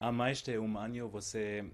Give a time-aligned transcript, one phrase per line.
[0.00, 1.68] Há mais de um ano você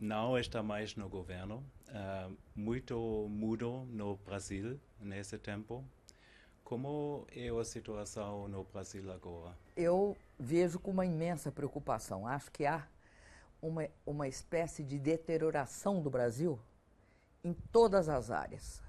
[0.00, 1.64] não está mais no governo.
[1.88, 5.84] Uh, muito mudou no Brasil nesse tempo.
[6.64, 9.56] Como é a situação no Brasil agora?
[9.76, 12.26] Eu vejo com uma imensa preocupação.
[12.26, 12.84] Acho que há
[13.62, 16.58] uma, uma espécie de deterioração do Brasil
[17.44, 18.82] em todas as áreas.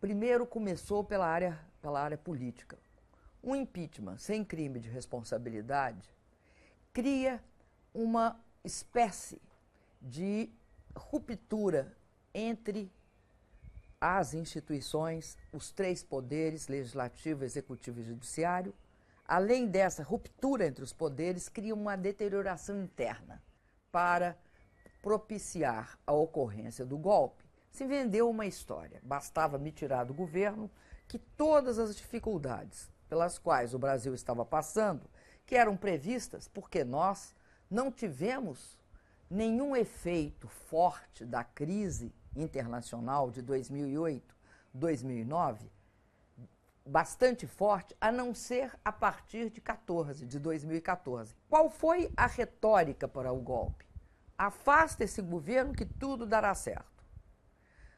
[0.00, 2.78] Primeiro começou pela área, pela área política.
[3.42, 6.08] Um impeachment sem crime de responsabilidade
[6.92, 7.42] cria
[7.94, 9.40] uma espécie
[10.00, 10.50] de
[10.96, 11.96] ruptura
[12.34, 12.90] entre
[14.00, 18.74] as instituições, os três poderes, legislativo, executivo e judiciário.
[19.26, 23.40] Além dessa ruptura entre os poderes, cria uma deterioração interna
[23.92, 24.36] para
[25.00, 27.44] propiciar a ocorrência do golpe.
[27.70, 29.00] Se vendeu uma história.
[29.02, 30.70] Bastava me tirar do governo
[31.06, 35.08] que todas as dificuldades pelas quais o Brasil estava passando,
[35.46, 37.34] que eram previstas porque nós
[37.72, 38.78] não tivemos
[39.30, 44.36] nenhum efeito forte da crise internacional de 2008,
[44.74, 45.70] 2009,
[46.84, 51.34] bastante forte, a não ser a partir de 14, de 2014.
[51.48, 53.86] Qual foi a retórica para o golpe?
[54.36, 57.02] Afasta esse governo que tudo dará certo.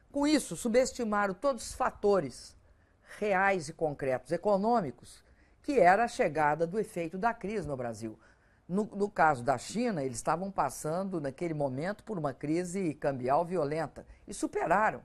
[0.09, 2.55] Com isso, subestimaram todos os fatores
[3.19, 5.21] reais e concretos econômicos
[5.61, 8.17] que era a chegada do efeito da crise no Brasil.
[8.67, 14.05] No, no, caso da China, eles estavam passando, naquele momento, por uma crise cambial violenta
[14.27, 15.01] e superaram.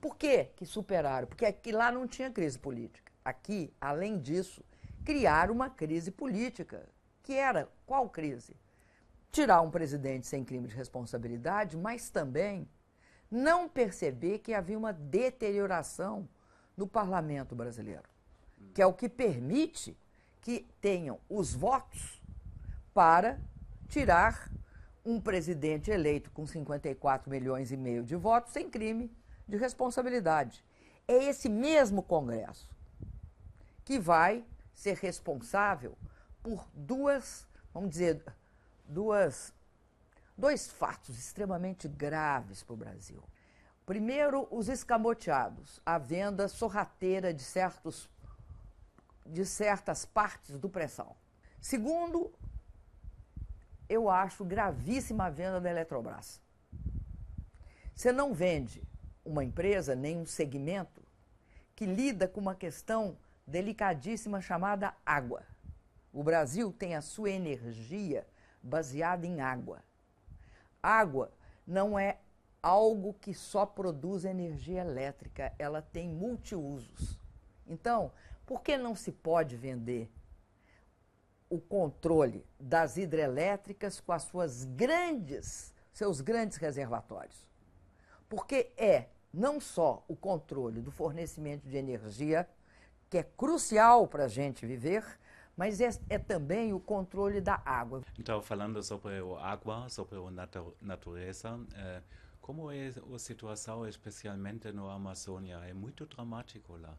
[0.00, 1.26] Por que, que superaram?
[1.26, 3.12] Porque aqui lá não tinha crise política.
[3.22, 4.64] Aqui, além disso,
[5.04, 6.88] criaram uma crise política.
[7.22, 8.56] Que era qual crise?
[9.30, 12.66] Tirar um presidente sem crime de responsabilidade, mas também
[13.30, 16.28] não perceber que havia uma deterioração
[16.76, 18.04] no parlamento brasileiro,
[18.72, 19.96] que é o que permite
[20.40, 22.15] que tenham os votos
[22.96, 23.38] para
[23.90, 24.50] tirar
[25.04, 29.14] um presidente eleito com 54 milhões e meio de votos sem crime
[29.46, 30.64] de responsabilidade.
[31.06, 32.74] É esse mesmo Congresso
[33.84, 35.94] que vai ser responsável
[36.42, 38.24] por duas, vamos dizer,
[38.88, 39.52] duas,
[40.34, 43.22] dois fatos extremamente graves para o Brasil.
[43.84, 48.08] Primeiro, os escamoteados, a venda sorrateira de, certos,
[49.26, 51.14] de certas partes do pré-sal.
[51.60, 52.32] Segundo,
[53.88, 56.40] eu acho gravíssima a venda da Eletrobras.
[57.94, 58.82] Você não vende
[59.24, 61.02] uma empresa, nem um segmento,
[61.74, 65.42] que lida com uma questão delicadíssima chamada água.
[66.12, 68.26] O Brasil tem a sua energia
[68.62, 69.82] baseada em água.
[70.82, 71.30] Água
[71.66, 72.18] não é
[72.62, 77.18] algo que só produz energia elétrica, ela tem multiusos.
[77.66, 78.10] Então,
[78.44, 80.10] por que não se pode vender
[81.48, 87.46] o controle das hidrelétricas com as suas grandes, seus grandes reservatórios.
[88.28, 92.48] Porque é não só o controle do fornecimento de energia,
[93.08, 95.04] que é crucial para a gente viver,
[95.56, 98.02] mas é, é, também o controle da água.
[98.18, 102.02] Então, falando sobre a água, sobre a natureza, eh,
[102.40, 105.56] como é a situação especialmente na Amazônia?
[105.64, 106.96] É muito dramático lá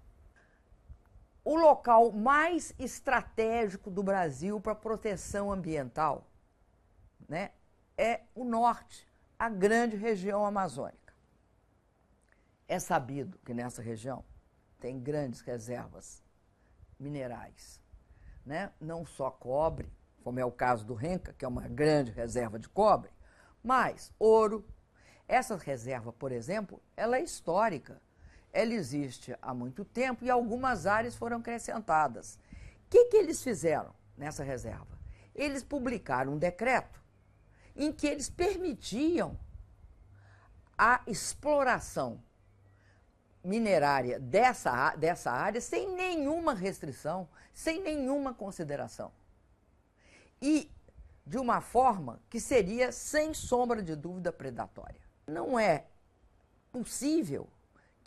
[1.47, 6.29] o local mais estratégico do Brasil para proteção ambiental
[7.25, 7.51] né,
[7.97, 9.07] é o norte,
[9.39, 11.13] a grande região amazônica.
[12.67, 14.25] É sabido que nessa região
[14.77, 16.21] tem grandes reservas
[16.99, 17.81] minerais,
[18.45, 18.73] né?
[18.77, 19.89] não só cobre,
[20.25, 23.09] como é o caso do Renca, que é uma grande reserva de cobre,
[23.63, 24.67] mas ouro.
[25.29, 28.01] Essa reserva, por exemplo, ela é histórica
[28.57, 32.39] ela existe há muito tempo e algumas áreas foram acrescentadas.
[32.85, 34.97] O que, que eles fizeram nessa reserva?
[35.35, 36.99] Eles publicaram um decreto
[37.75, 39.37] em que eles permitiam
[40.75, 42.19] a exploração
[43.43, 49.11] minerária dessa, dessa área sem nenhuma restrição, sem nenhuma consideração.
[50.41, 50.71] E
[51.23, 55.01] de uma forma que seria, sem sombra de dúvida, predatória.
[55.27, 55.85] Não é
[56.71, 57.47] possível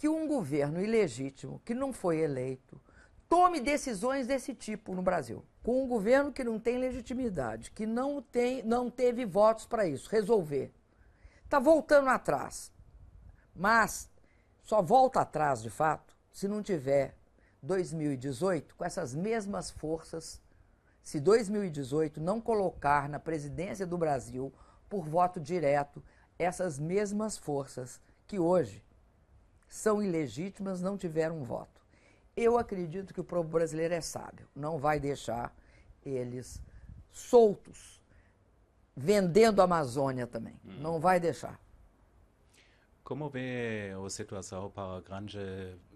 [0.00, 2.80] que um governo ilegítimo, que não foi eleito,
[3.28, 5.44] tome decisões desse tipo no Brasil.
[5.62, 10.08] Com um governo que não tem legitimidade, que não, tem, não teve votos para isso,
[10.08, 10.72] resolver.
[11.44, 12.72] Está voltando atrás.
[13.54, 14.08] Mas
[14.62, 17.14] só volta atrás, de fato, se não tiver
[17.62, 20.40] 2018 com essas mesmas forças.
[21.02, 24.50] Se 2018 não colocar na presidência do Brasil,
[24.88, 26.02] por voto direto,
[26.38, 28.82] essas mesmas forças que hoje
[29.70, 31.80] são ilegítimas, não tiveram voto.
[32.36, 35.54] Eu acredito que o povo brasileiro é sábio, não vai deixar
[36.04, 36.60] eles
[37.12, 38.02] soltos
[38.96, 40.54] vendendo a Amazônia também.
[40.64, 40.80] Hum.
[40.80, 41.58] Não vai deixar.
[43.04, 45.38] Como vê a situação para grande,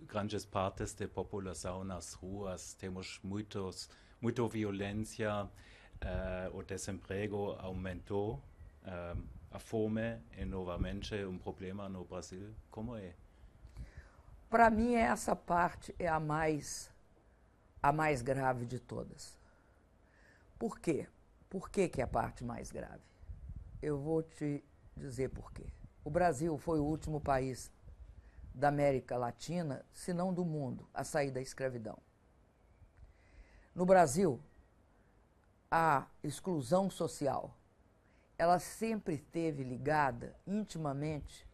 [0.03, 2.75] grandes partes da população nas ruas?
[2.75, 3.89] Temos muitos,
[4.21, 8.43] muita violência, uh, o desemprego aumentou,
[8.85, 12.53] uh, a fome é novamente um problema no Brasil.
[12.71, 13.15] Como é?
[14.55, 16.89] Para mim, essa parte é a mais,
[17.83, 19.37] a mais grave de todas.
[20.57, 21.09] Por quê?
[21.51, 23.03] Por que, que é a parte mais grave?
[23.83, 24.63] Eu vou te
[24.97, 25.67] dizer por quê.
[26.05, 27.69] O Brasil foi o último país
[28.55, 31.99] da América Latina, se não do mundo, a sair da escravidão.
[33.75, 34.41] No Brasil,
[35.69, 37.59] a exclusão social,
[38.39, 41.45] ela sempre esteve ligada intimamente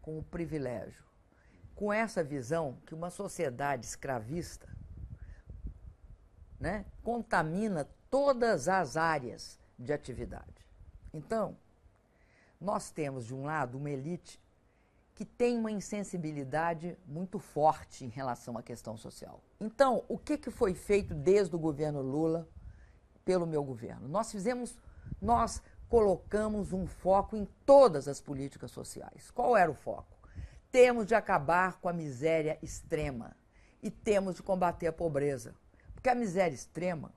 [0.00, 1.04] com o privilégio,
[1.76, 4.66] com essa visão que uma sociedade escravista
[6.58, 10.66] né, contamina todas as áreas de atividade.
[11.12, 11.56] Então,
[12.58, 14.40] nós temos, de um lado, uma elite
[15.14, 19.42] que tem uma insensibilidade muito forte em relação à questão social.
[19.60, 22.48] Então, o que, que foi feito desde o governo Lula
[23.24, 24.08] pelo meu governo?
[24.08, 24.76] Nós fizemos,
[25.20, 29.30] nós colocamos um foco em todas as políticas sociais.
[29.30, 30.15] Qual era o foco?
[30.70, 33.36] Temos de acabar com a miséria extrema
[33.82, 35.54] e temos de combater a pobreza.
[35.94, 37.12] Porque a miséria extrema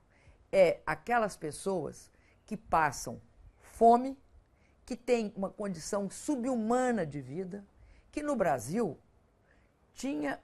[0.52, 2.10] é aquelas pessoas
[2.46, 3.20] que passam
[3.58, 4.18] fome,
[4.84, 7.64] que têm uma condição subhumana de vida,
[8.10, 8.98] que no Brasil
[9.94, 10.40] tinha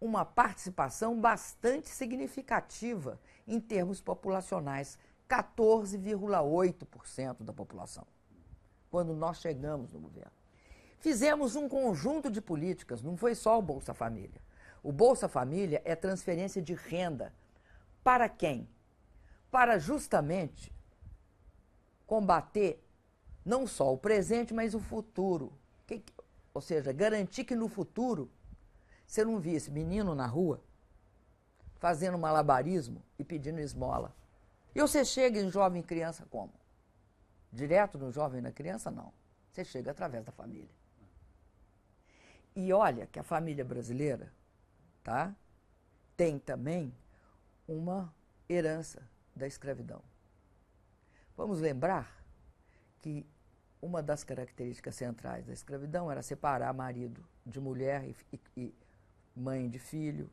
[0.00, 4.98] uma participação bastante significativa em termos populacionais,
[5.28, 8.06] 14,8% da população,
[8.90, 10.32] quando nós chegamos no governo.
[10.98, 14.40] Fizemos um conjunto de políticas, não foi só o Bolsa Família.
[14.82, 17.32] O Bolsa Família é transferência de renda
[18.02, 18.68] para quem?
[19.50, 20.72] Para justamente
[22.06, 22.80] combater
[23.44, 25.52] não só o presente, mas o futuro.
[25.86, 26.04] Que,
[26.54, 28.30] ou seja, garantir que no futuro
[29.06, 30.62] você não visse menino na rua
[31.78, 34.14] fazendo malabarismo e pedindo esmola.
[34.74, 36.52] E você chega em jovem criança como?
[37.52, 38.90] Direto no jovem na criança?
[38.90, 39.12] Não.
[39.50, 40.70] Você chega através da família.
[42.56, 44.32] E olha que a família brasileira,
[45.04, 45.36] tá?
[46.16, 46.90] Tem também
[47.68, 48.10] uma
[48.48, 50.02] herança da escravidão.
[51.36, 52.10] Vamos lembrar
[53.02, 53.26] que
[53.82, 58.74] uma das características centrais da escravidão era separar marido de mulher e, e, e
[59.36, 60.30] mãe de filho.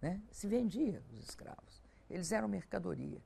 [0.00, 0.22] Né?
[0.30, 1.82] Se vendia os escravos.
[2.08, 3.20] Eles eram mercadoria.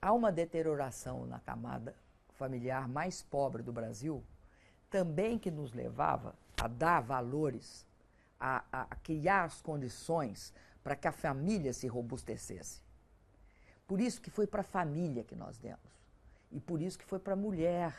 [0.00, 1.94] Há uma deterioração na camada
[2.32, 4.24] familiar mais pobre do Brasil,
[4.88, 6.34] também que nos levava
[6.64, 7.86] a dar valores,
[8.40, 10.50] a, a, a criar as condições
[10.82, 12.80] para que a família se robustecesse.
[13.86, 15.92] Por isso que foi para a família que nós demos.
[16.50, 17.94] E por isso que foi para a mulher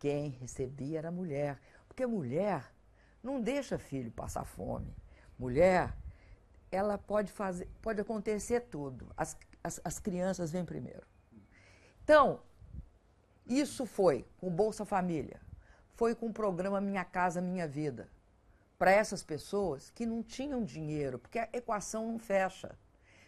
[0.00, 1.60] quem recebia era a mulher.
[1.86, 2.64] Porque mulher
[3.22, 4.92] não deixa filho passar fome.
[5.38, 5.96] Mulher,
[6.70, 9.06] ela pode fazer, pode acontecer tudo.
[9.16, 11.06] As, as, as crianças vêm primeiro.
[12.02, 12.40] Então,
[13.46, 15.40] isso foi com Bolsa Família,
[15.94, 18.08] foi com o programa Minha Casa Minha Vida.
[18.78, 22.76] Para essas pessoas que não tinham dinheiro, porque a equação não fecha.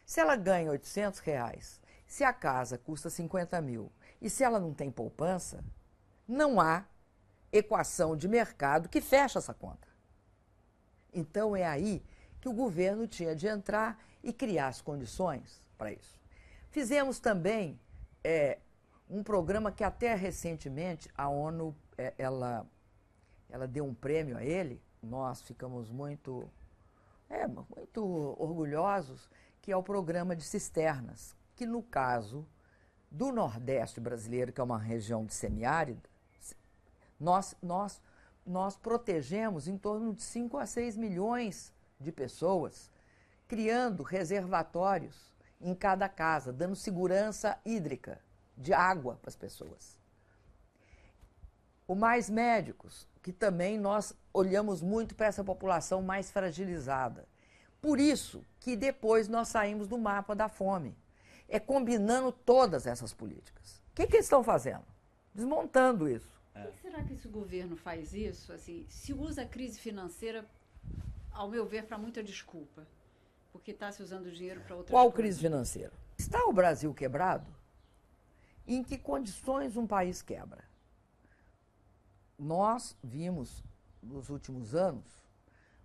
[0.05, 3.91] Se ela ganha 800 reais, se a casa custa 50 mil,
[4.21, 5.65] e se ela não tem poupança,
[6.27, 6.85] não há
[7.53, 9.89] equação de mercado que feche essa conta.
[11.13, 12.05] Então é aí
[12.41, 16.21] que o governo tinha de entrar e criar as condições para isso.
[16.71, 17.81] Fizemos também
[18.23, 18.59] é,
[19.09, 22.67] um programa que até recentemente a ONU é, ela,
[23.49, 24.83] ela deu um prêmio a ele.
[25.03, 26.51] Nós ficamos muito,
[27.29, 28.05] é, muito
[28.39, 29.29] orgulhosos,
[29.63, 32.47] que é o programa de cisternas, que no caso
[33.11, 36.09] do Nordeste brasileiro, que é uma região de semiárida,
[37.19, 38.01] nós, nós,
[38.45, 42.91] nós protegemos em torno de 5 a 6 milhões de pessoas,
[43.49, 48.21] criando reservatórios em cada casa, dando segurança hídrica
[48.57, 49.99] de água para as pessoas.
[51.87, 57.27] O Mais Médicos, que também nós olhamos muito para essa população mais fragilizada.
[57.81, 60.97] Por isso que depois nós saímos do mapa da fome.
[61.49, 63.81] É combinando todas essas políticas.
[63.93, 64.85] O que, que eles estão fazendo?
[65.33, 66.29] Desmontando isso.
[66.53, 68.53] Por que será que esse governo faz isso?
[68.53, 70.45] Assim, se usa a crise financeira,
[71.31, 72.87] ao meu ver, para muita desculpa.
[73.53, 75.17] Porque está se usando dinheiro para outras Qual coisas.
[75.21, 75.93] crise financeira?
[76.19, 77.47] Está o Brasil quebrado?
[78.67, 80.65] Em que condições um país quebra?
[82.39, 83.65] Nós vimos
[84.03, 85.05] nos últimos anos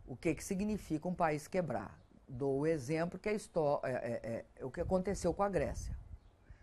[0.05, 1.97] o que, que significa um país quebrar.
[2.27, 5.97] Dou o exemplo que é, é, é, é o que aconteceu com a Grécia.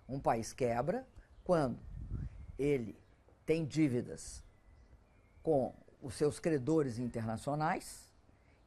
[0.08, 1.06] Um país quebra
[1.44, 1.78] quando
[2.58, 2.98] ele
[3.44, 4.42] tem dívidas
[5.42, 8.12] com os seus credores internacionais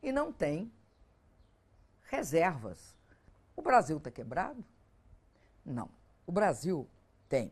[0.02, 0.72] e não tem
[2.04, 2.96] reservas.
[3.56, 4.64] O Brasil está quebrado?
[5.66, 5.90] Não.
[6.26, 6.88] O Brasil
[7.30, 7.52] tem.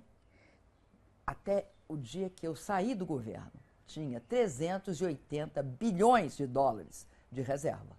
[1.25, 3.51] Até o dia que eu saí do governo,
[3.87, 7.97] tinha 380 bilhões de dólares de reserva.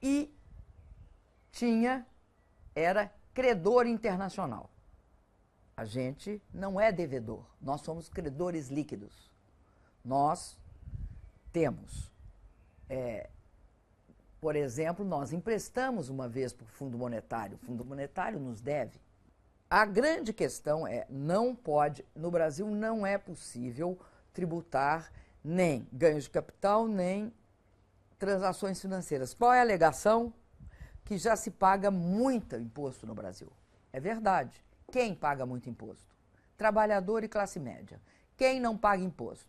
[0.00, 0.32] E
[1.50, 2.06] tinha,
[2.74, 4.70] era credor internacional.
[5.76, 9.30] A gente não é devedor, nós somos credores líquidos.
[10.04, 10.56] Nós
[11.52, 12.10] temos,
[12.88, 13.28] é,
[14.40, 19.00] por exemplo, nós emprestamos uma vez para o Fundo Monetário, o Fundo Monetário nos deve.
[19.70, 23.98] A grande questão é, não pode, no Brasil não é possível
[24.32, 25.12] tributar
[25.44, 27.32] nem ganhos de capital, nem
[28.18, 29.34] transações financeiras.
[29.34, 30.32] Qual é a alegação?
[31.04, 33.52] Que já se paga muito imposto no Brasil.
[33.92, 34.64] É verdade.
[34.90, 36.06] Quem paga muito imposto?
[36.56, 38.00] Trabalhador e classe média.
[38.36, 39.48] Quem não paga imposto?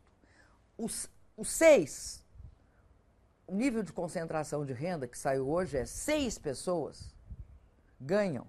[0.77, 2.23] Os, os seis,
[3.47, 7.13] o nível de concentração de renda que saiu hoje é seis pessoas
[7.99, 8.45] ganham,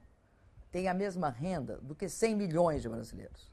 [0.71, 3.53] têm a mesma renda do que 100 milhões de brasileiros.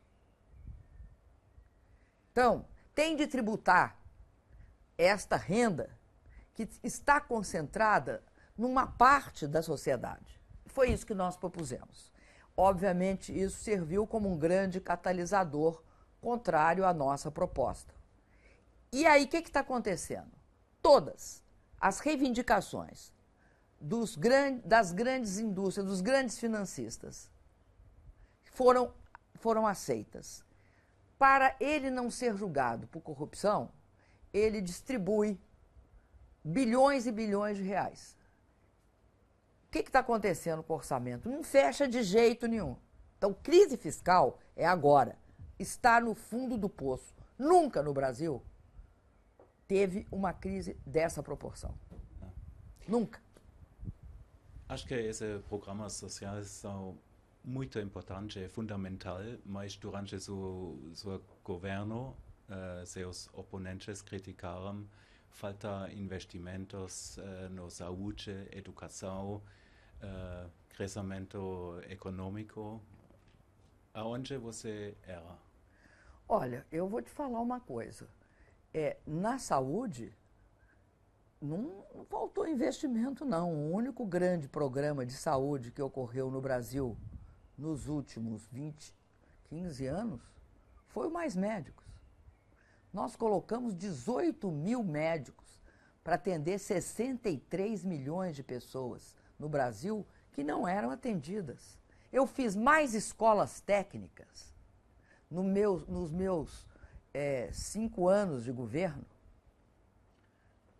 [2.31, 3.97] Então, tem de tributar
[4.97, 5.89] esta renda
[6.53, 8.23] que está concentrada
[8.57, 10.39] numa parte da sociedade.
[10.65, 12.11] Foi isso que nós propusemos.
[12.55, 15.83] Obviamente, isso serviu como um grande catalisador
[16.19, 17.93] contrário à nossa proposta.
[18.91, 20.31] E aí, o que está acontecendo?
[20.81, 21.43] Todas
[21.79, 23.13] as reivindicações
[24.17, 27.29] gran das grandes indústrias, dos grandes financistas,
[28.43, 28.93] foram,
[29.35, 30.43] foram aceitas.
[31.17, 33.71] Para ele não ser julgado por corrupção,
[34.33, 35.39] ele distribui
[36.43, 38.17] bilhões e bilhões de reais
[39.67, 41.29] o que está acontecendo com o orçamento?
[41.29, 42.77] Não fecha de jeito nenhum.
[43.17, 45.17] Então, crise fiscal é agora.
[45.59, 47.13] Está no fundo do poço.
[47.37, 48.41] Nunca no Brasil
[49.67, 51.77] teve uma crise dessa proporção.
[52.87, 53.21] Nunca.
[54.69, 56.97] Acho que esses programas sociais são
[57.43, 62.15] muito importantes, é fundamental, mas durante seu, seu governo,
[62.49, 64.85] uh, seus oponentes criticaram
[65.29, 69.41] falta investimentos uh, na saúde, educação,
[70.01, 72.81] uh, crescimento econômico.
[73.93, 75.37] Aonde você era?
[76.27, 78.09] Olha, eu vou te falar uma coisa.
[78.73, 80.13] É, na saúde,
[81.41, 83.53] não, faltou investimento, não.
[83.53, 86.97] O único grande programa de saúde que ocorreu no Brasil
[87.57, 88.93] nos últimos 20,
[89.49, 90.21] 15 anos
[90.87, 91.85] foi o Mais Médicos.
[92.91, 95.61] Nós colocamos 18 mil médicos
[96.03, 101.77] para atender 63 milhões de pessoas no Brasil que não eram atendidas.
[102.11, 104.53] Eu fiz mais escolas técnicas
[105.29, 106.65] no meu, nos meus
[107.13, 109.05] é, cinco anos de governo.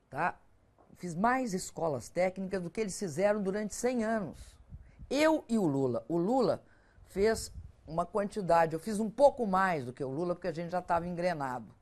[0.09, 0.39] Tá?
[0.97, 4.57] Fiz mais escolas técnicas do que eles fizeram durante 100 anos.
[5.09, 6.03] Eu e o Lula.
[6.09, 6.63] O Lula
[7.05, 7.51] fez
[7.87, 10.79] uma quantidade, eu fiz um pouco mais do que o Lula, porque a gente já
[10.79, 11.73] estava engrenado.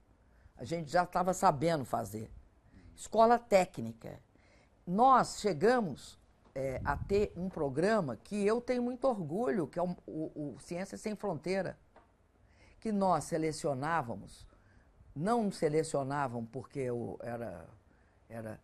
[0.57, 2.29] A gente já estava sabendo fazer.
[2.95, 4.19] Escola técnica.
[4.86, 6.19] Nós chegamos
[6.53, 10.60] é, a ter um programa que eu tenho muito orgulho, que é o, o, o
[10.60, 11.77] Ciência Sem Fronteira,
[12.79, 14.45] que nós selecionávamos,
[15.15, 17.65] não selecionavam porque eu era,
[18.29, 18.60] era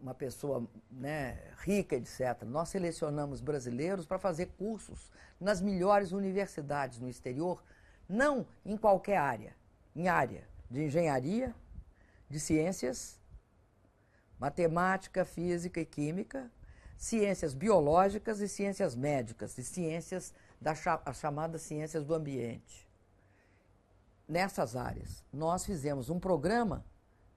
[0.00, 2.42] uma pessoa né, rica, etc.
[2.46, 7.62] Nós selecionamos brasileiros para fazer cursos nas melhores universidades no exterior,
[8.08, 9.54] não em qualquer área,
[9.94, 11.54] em área de engenharia,
[12.28, 13.18] de ciências,
[14.38, 16.50] matemática, física e química,
[16.96, 20.78] ciências biológicas e ciências médicas, e ciências das
[21.14, 22.86] chamadas ciências do ambiente.
[24.28, 26.84] Nessas áreas, nós fizemos um programa,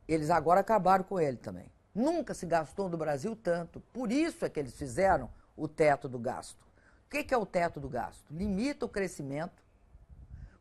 [0.07, 1.71] eles agora acabaram com ele também.
[1.93, 6.17] Nunca se gastou no Brasil tanto, por isso é que eles fizeram o teto do
[6.17, 6.65] gasto.
[7.05, 8.23] O que é o teto do gasto?
[8.31, 9.61] Limita o crescimento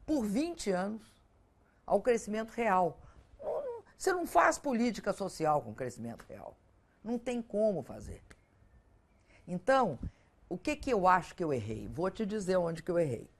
[0.04, 1.02] por 20 anos
[1.86, 2.98] ao crescimento real.
[3.96, 6.56] Você não faz política social com crescimento real.
[7.04, 8.22] Não tem como fazer.
[9.46, 9.98] Então,
[10.48, 11.86] o que, que eu acho que eu errei?
[11.86, 13.30] Vou te dizer onde que eu errei.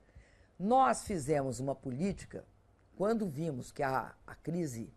[0.57, 2.45] Nós fizemos uma política,
[2.95, 4.93] quando vimos que a, a crise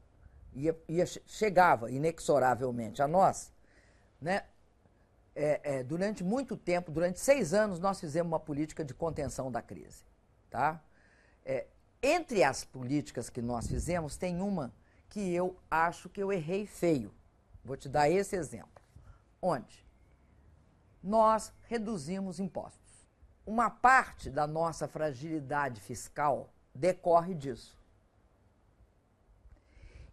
[0.55, 3.53] ia, ia, chegava inexoravelmente a nós,
[4.21, 4.45] né?
[5.37, 9.61] É, é, durante muito tempo, durante seis anos, nós fizemos uma política de contenção da
[9.61, 10.05] crise.
[10.49, 10.81] Tá?
[11.45, 11.67] É,
[12.01, 14.73] entre as políticas que nós fizemos, tem uma
[15.09, 17.13] que eu acho que eu errei feio.
[17.65, 18.81] Vou te dar esse exemplo.
[19.43, 19.85] Onde?
[21.05, 22.81] nós reduzimos impostos.
[23.47, 27.79] Uma parte da nossa fragilidade fiscal decorre disso.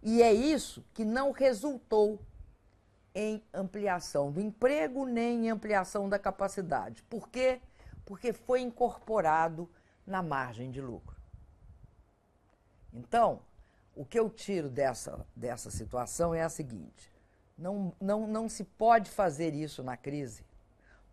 [0.02, 2.20] E é isso que não resultou
[3.14, 7.04] em ampliação do emprego nem em ampliação da capacidade.
[7.04, 7.62] Por quê?
[8.06, 9.70] Porque foi incorporado
[10.08, 11.16] na margem de lucro.
[12.94, 13.42] Então,
[13.96, 17.12] o que eu tiro dessa, dessa situação é a seguinte:
[17.58, 20.44] não, não, não se pode fazer isso na crise,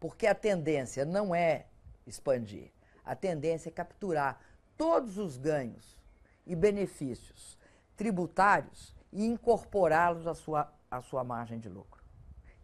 [0.01, 1.67] porque a tendência não é
[2.07, 2.71] expandir,
[3.05, 4.41] a tendência é capturar
[4.77, 5.99] todos os ganhos
[6.47, 7.58] e benefícios
[7.99, 12.03] tributários e incorporá-los à sua, à sua margem de lucro.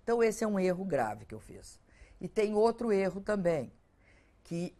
[0.02, 1.80] Então, esse é um erro grave que eu fiz.
[2.20, 3.72] E tem outro erro também,
[4.44, 4.74] que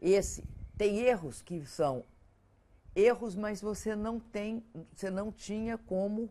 [0.00, 0.42] esse
[0.76, 2.04] tem erros que são
[2.94, 6.30] erros, mas você não tem, você não tinha como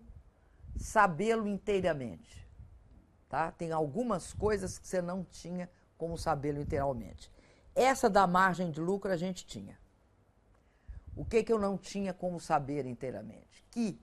[0.75, 2.47] sabê-lo inteiramente.
[3.29, 3.51] Tá?
[3.51, 7.31] Tem algumas coisas que você não tinha como sabê-lo inteiramente.
[7.75, 9.77] Essa da margem de lucro a gente tinha.
[11.17, 13.65] O que, que eu não tinha como saber inteiramente?
[13.71, 13.99] Que,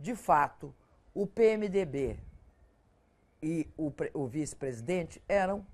[0.00, 0.74] de fato,
[1.12, 2.18] o PMDB
[3.42, 5.64] e o, o vice-presidente eram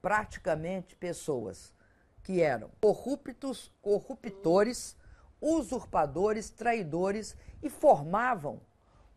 [0.00, 1.74] praticamente pessoas
[2.22, 4.96] que eram corruptos, corruptores,
[5.40, 8.60] usurpadores, traidores e formavam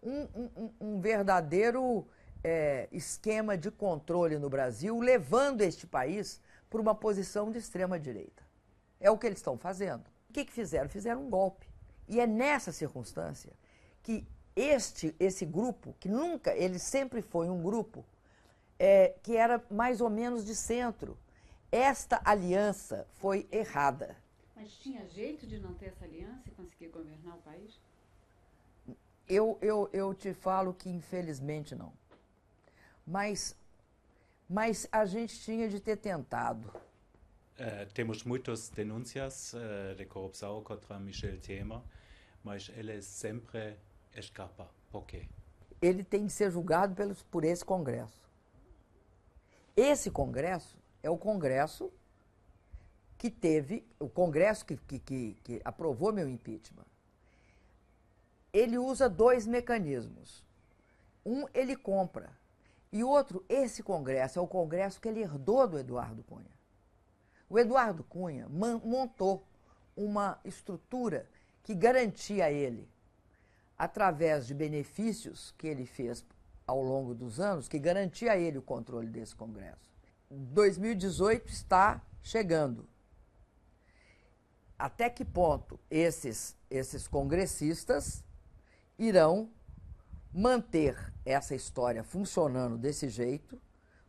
[0.02, 2.08] um, um, um verdadeiro
[2.44, 8.49] é, esquema de controle no Brasil, levando este país para uma posição de extrema direita.
[9.00, 10.06] É o que eles estão fazendo.
[10.30, 10.90] O que, que fizeram?
[10.90, 11.68] Fizeram um golpe.
[12.08, 13.54] E é nessa circunstância
[14.04, 14.26] que
[14.56, 18.06] este, esse grupo, que nunca, ele sempre foi um grupo
[18.78, 21.18] é, que era mais ou menos de centro,
[21.72, 24.16] esta aliança foi errada.
[24.56, 27.80] Mas tinha jeito de não ter essa aliança e conseguir governar o país?
[29.28, 31.94] Eu, eu, eu te falo que infelizmente não.
[33.06, 33.56] Mas,
[34.50, 36.74] mas a gente tinha de ter tentado.
[37.60, 41.82] Uh, temos muitas denúncias uh, de corrupção contra Michel Temer,
[42.42, 43.76] mas ele sempre
[44.16, 44.70] escapa.
[44.90, 45.28] Por quê?
[45.82, 48.22] Ele tem de ser julgado pelos, por esse Congresso.
[49.76, 51.92] Esse Congresso é o Congresso
[53.18, 56.86] que teve, o Congresso que, que, que, que aprovou meu impeachment.
[58.54, 60.46] Ele usa dois mecanismos.
[61.26, 62.32] Um, ele compra.
[62.90, 66.59] E outro, esse Congresso é o Congresso que ele herdou do Eduardo Cunha.
[67.50, 69.44] O Eduardo Cunha montou
[69.96, 71.28] uma estrutura
[71.64, 72.88] que garantia a ele,
[73.78, 76.24] através de benefícios que ele fez
[76.68, 79.90] ao longo dos anos, que garantia a ele o controle desse Congresso.
[80.30, 82.88] 2018 está chegando.
[84.78, 88.24] Até que ponto esses, esses congressistas
[88.98, 89.50] irão
[90.32, 93.60] manter essa história funcionando desse jeito,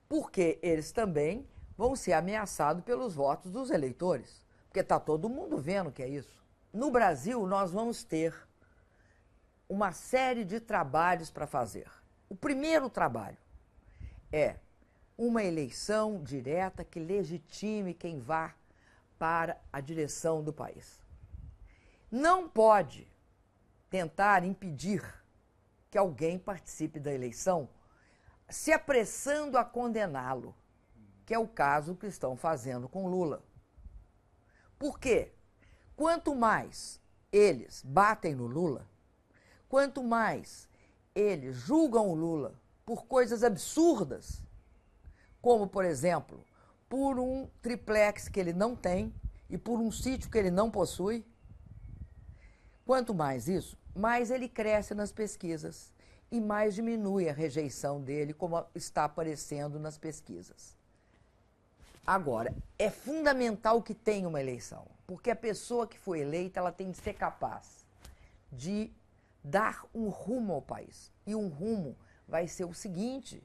[0.06, 1.48] porque eles também
[1.80, 4.44] vão ser ameaçados pelos votos dos eleitores.
[4.66, 6.44] Porque está todo mundo vendo que é isso.
[6.70, 8.34] No Brasil, nós vamos ter
[9.66, 11.90] uma série de trabalhos para fazer.
[12.28, 13.38] O primeiro trabalho
[14.30, 14.56] é
[15.16, 18.54] uma eleição direta que legitime quem vá
[19.18, 21.00] para a direção do país.
[22.10, 23.10] Não pode
[23.88, 25.02] tentar impedir
[25.90, 27.70] que alguém participe da eleição
[28.50, 30.54] se apressando a condená-lo,
[31.30, 33.40] que é o caso que estão fazendo com Lula.
[34.76, 35.30] Por quê?
[35.94, 38.84] Quanto mais eles batem no Lula,
[39.68, 40.68] quanto mais
[41.14, 44.42] eles julgam o Lula por coisas absurdas,
[45.40, 46.44] como, por exemplo,
[46.88, 49.14] por um triplex que ele não tem
[49.48, 51.24] e por um sítio que ele não possui.
[52.84, 55.92] Quanto mais isso, mais ele cresce nas pesquisas
[56.28, 60.79] e mais diminui a rejeição dele, como está aparecendo nas pesquisas.
[62.10, 66.90] Agora, é fundamental que tenha uma eleição, porque a pessoa que foi eleita ela tem
[66.90, 67.86] de ser capaz
[68.50, 68.90] de
[69.44, 71.12] dar um rumo ao país.
[71.24, 71.96] E um rumo
[72.26, 73.40] vai ser o seguinte: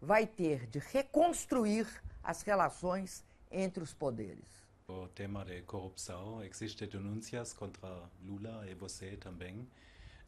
[0.00, 1.86] vai ter de reconstruir
[2.20, 4.66] as relações entre os poderes.
[4.88, 7.88] O tema de corrupção, existem denúncias contra
[8.20, 9.64] Lula e você também.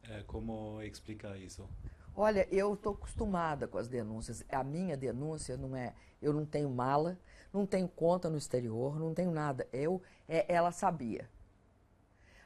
[0.03, 1.67] Eh, como explica isso?
[2.15, 4.43] Olha, eu estou acostumada com as denúncias.
[4.49, 5.93] A minha denúncia não é.
[6.21, 7.17] Eu não tenho mala,
[7.53, 9.67] não tenho conta no exterior, não tenho nada.
[9.71, 11.29] Eu, é, ela sabia.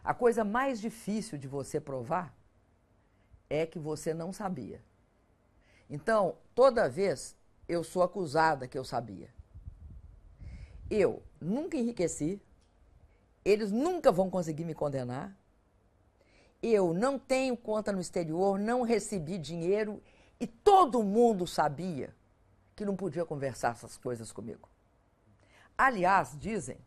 [0.04, 2.34] A coisa mais difícil de você provar
[3.50, 4.82] é que você não sabia.
[5.90, 7.36] Então, toda vez
[7.68, 9.30] eu sou acusada que eu sabia.
[10.90, 12.40] Eu nunca enriqueci,
[13.44, 15.36] eles nunca vão conseguir me condenar.
[16.68, 20.02] Eu não tenho conta no exterior, não recebi dinheiro
[20.40, 22.12] e todo mundo sabia
[22.76, 24.68] que não podia conversar essas coisas comigo.
[25.78, 26.80] Aliás, dizem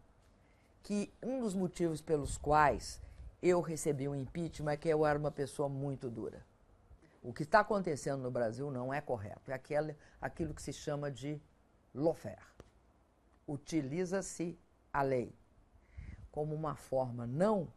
[0.82, 3.00] que um dos motivos pelos quais
[3.40, 6.44] eu recebi um impeachment é que eu era uma pessoa muito dura.
[7.22, 9.48] O que está acontecendo no Brasil não é correto.
[9.52, 9.60] É
[10.20, 11.40] aquilo que se chama de
[11.94, 12.42] lawfare.
[13.46, 14.58] Utiliza-se
[14.92, 15.32] a lei
[16.32, 17.72] como uma forma não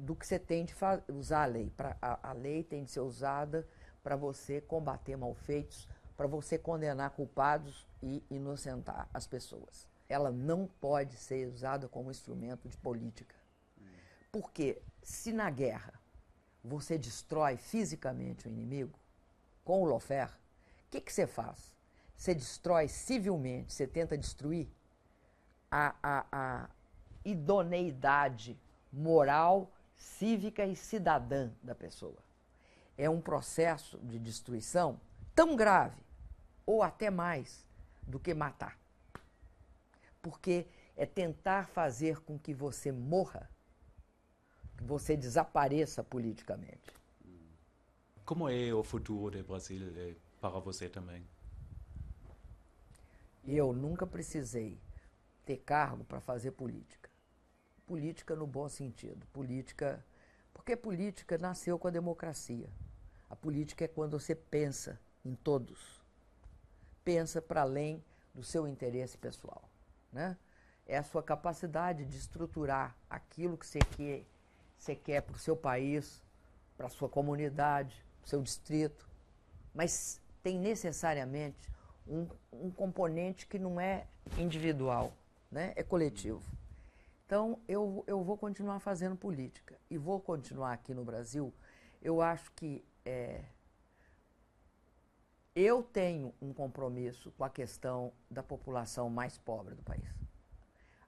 [0.00, 0.74] do que você tem de
[1.08, 1.70] usar a lei.
[1.76, 3.66] Pra, a, a lei tem de ser usada
[4.02, 9.86] para você combater malfeitos, para você condenar culpados e inocentar as pessoas.
[10.08, 13.34] Ela não pode ser usada como instrumento de política.
[14.32, 15.92] Porque se na guerra
[16.62, 18.98] você destrói fisicamente o inimigo,
[19.64, 21.74] com o lawfare, o que, que você faz?
[22.16, 24.68] Você destrói civilmente, você tenta destruir
[25.70, 26.70] a, a, a
[27.24, 28.60] idoneidade
[28.92, 32.16] moral, cívica e cidadã da pessoa.
[32.96, 34.98] É um processo de destruição
[35.34, 36.02] tão grave,
[36.64, 37.64] ou até mais,
[38.02, 38.78] do que matar.
[40.22, 43.48] Porque é tentar fazer com que você morra,
[44.76, 46.94] que você desapareça politicamente.
[48.24, 51.24] Como é o futuro do Brasil eh, para você também?
[53.46, 54.78] Eu nunca precisei
[55.44, 56.99] ter cargo para fazer política.
[57.90, 59.26] Política no bom sentido.
[59.32, 60.06] Política.
[60.54, 62.70] Porque política nasceu com a democracia.
[63.28, 66.00] A política é quando você pensa em todos.
[67.04, 68.00] Pensa para além
[68.32, 69.68] do seu interesse pessoal.
[70.12, 70.36] Né?
[70.86, 74.24] É a sua capacidade de estruturar aquilo que você quer,
[74.78, 76.22] você quer para o seu país,
[76.76, 79.08] para a sua comunidade, para o seu distrito.
[79.74, 81.68] Mas tem necessariamente
[82.06, 84.06] um, um componente que não é
[84.38, 85.12] individual,
[85.50, 85.72] né?
[85.74, 86.59] é coletivo.
[87.30, 91.54] Então, eu, eu vou continuar fazendo política e vou continuar aqui no Brasil.
[92.02, 93.44] Eu acho que é,
[95.54, 100.12] eu tenho um compromisso com a questão da população mais pobre do país.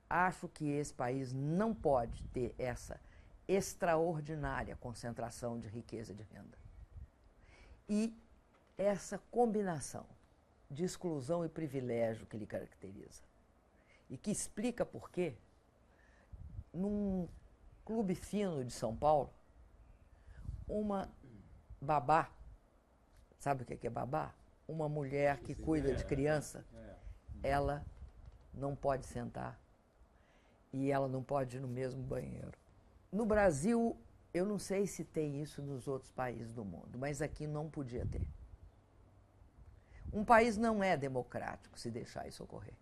[0.08, 3.00] Acho que esse país não pode ter essa
[3.48, 6.56] extraordinária concentração de riqueza e de renda.
[7.88, 8.16] E
[8.78, 10.06] essa combinação
[10.70, 13.24] de exclusão e privilégio que lhe caracteriza.
[14.08, 15.34] E que explica por quê,
[16.72, 17.28] num
[17.84, 19.32] clube fino de São Paulo,
[20.68, 21.08] uma
[21.80, 22.30] babá,
[23.38, 24.32] sabe o que é babá?
[24.66, 26.64] Uma mulher que cuida de criança,
[27.42, 27.84] ela
[28.54, 29.60] não pode sentar
[30.72, 32.52] e ela não pode ir no mesmo banheiro.
[33.10, 33.96] No Brasil,
[34.32, 38.06] eu não sei se tem isso nos outros países do mundo, mas aqui não podia
[38.06, 38.26] ter.
[40.12, 42.74] Um país não é democrático se deixar isso ocorrer.